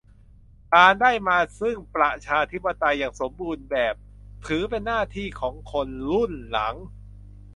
[0.75, 3.95] การได้มาซึ่งประชาธิปไตยอย่างสมบูรณ์แบบ
[4.47, 6.75] ถือเป็นหน้าที่ของคนรุ่นหลัง